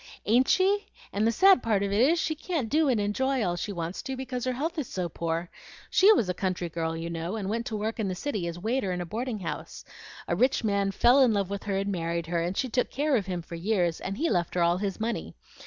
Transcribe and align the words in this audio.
"Ain't 0.25 0.47
she? 0.47 0.87
and 1.13 1.27
the 1.27 1.31
sad 1.31 1.61
part 1.61 1.83
of 1.83 1.91
it 1.91 2.01
is, 2.01 2.17
she 2.17 2.33
can't 2.33 2.69
do 2.71 2.89
and 2.89 2.99
enjoy 2.99 3.43
all 3.45 3.55
she 3.55 3.71
wants 3.71 4.01
to, 4.01 4.15
because 4.17 4.45
her 4.45 4.51
health 4.53 4.79
is 4.79 4.87
so 4.87 5.07
poor. 5.07 5.51
She 5.91 6.11
was 6.13 6.27
a 6.27 6.33
country 6.33 6.69
girl, 6.69 6.97
you 6.97 7.07
know, 7.07 7.35
and 7.35 7.51
went 7.51 7.67
to 7.67 7.75
work 7.77 7.99
in 7.99 8.07
the 8.07 8.15
city 8.15 8.47
as 8.47 8.57
waiter 8.57 8.91
in 8.91 8.99
a 8.99 9.05
boarding 9.05 9.41
house. 9.41 9.85
A 10.27 10.35
rich 10.35 10.63
man 10.63 10.89
fell 10.89 11.21
in 11.21 11.33
love 11.33 11.51
with 11.51 11.61
her 11.65 11.77
and 11.77 11.91
married 11.91 12.25
her, 12.25 12.41
and 12.41 12.57
she 12.57 12.67
took 12.67 12.89
care 12.89 13.15
of 13.15 13.27
him 13.27 13.43
for 13.43 13.53
years, 13.53 14.01
and 14.01 14.17
he 14.17 14.27
left 14.27 14.55
her 14.55 14.63
all 14.63 14.77
his 14.77 14.99
money. 14.99 15.35